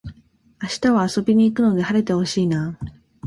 [0.59, 2.85] 明日は遊びに行くので晴れて欲しいなあ